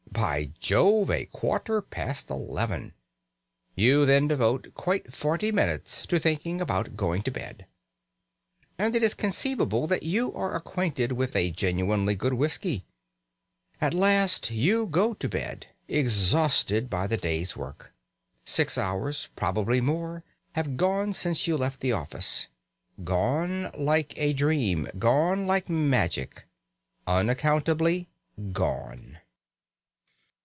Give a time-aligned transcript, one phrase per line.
[0.13, 1.09] By Jove!
[1.09, 2.93] a quarter past eleven.
[3.73, 7.65] You then devote quite forty minutes to thinking about going to bed;
[8.77, 12.85] and it is conceivable that you are acquainted with a genuinely good whisky.
[13.79, 17.91] At last you go to bed, exhausted by the day's work.
[18.45, 22.45] Six hours, probably more, have gone since you left the office
[23.03, 26.43] gone like a dream, gone like magic,
[27.07, 28.07] unaccountably
[28.51, 29.17] gone!